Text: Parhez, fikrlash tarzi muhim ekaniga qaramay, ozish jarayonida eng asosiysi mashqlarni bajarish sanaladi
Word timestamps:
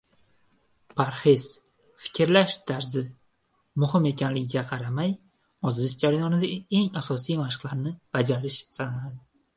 Parhez, 0.99 1.43
fikrlash 2.05 2.55
tarzi 2.71 3.03
muhim 3.83 4.07
ekaniga 4.13 4.63
qaramay, 4.71 5.13
ozish 5.73 5.95
jarayonida 6.05 6.51
eng 6.81 6.91
asosiysi 7.03 7.41
mashqlarni 7.45 7.95
bajarish 8.19 8.59
sanaladi 8.81 9.23